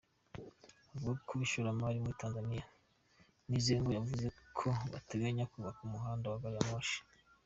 Avuga 0.95 1.19
ku 1.27 1.33
ishoramari 1.45 1.97
muri 2.03 2.19
Tanzania, 2.21 2.65
Mizengo 3.49 3.89
yavuze 3.97 4.27
ko 4.57 4.67
bateganya 4.93 5.49
kubaka 5.51 5.79
umuhanda 5.87 6.25
wa 6.29 6.41
gariyamoshi. 6.43 6.99